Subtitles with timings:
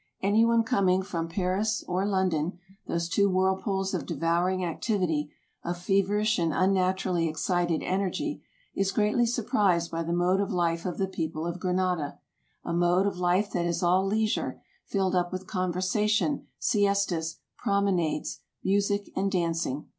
[0.23, 2.57] Any one coming from EUROPE 185 Paris or London,
[2.87, 5.31] those two whirlpools of devouring activity,
[5.63, 8.41] of feverish and unnaturally excited energy,
[8.73, 12.17] is greatly sur prised by the mode of life of the people of Granada—
[12.65, 19.11] a mode of life that is all leisure, filled up with conversation, siestas, promenades, music,
[19.15, 19.85] and dancing.